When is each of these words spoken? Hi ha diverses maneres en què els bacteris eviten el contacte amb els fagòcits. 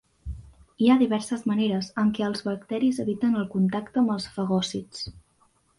Hi 0.85 0.89
ha 0.89 0.95
diverses 1.01 1.43
maneres 1.51 1.89
en 2.05 2.09
què 2.19 2.25
els 2.29 2.43
bacteris 2.49 3.03
eviten 3.07 3.39
el 3.45 3.49
contacte 3.55 4.05
amb 4.05 4.17
els 4.17 4.31
fagòcits. 4.39 5.11